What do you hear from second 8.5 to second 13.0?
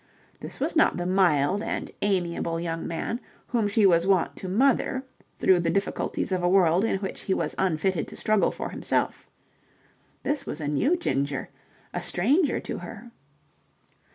himself. This was a new Ginger, a stranger to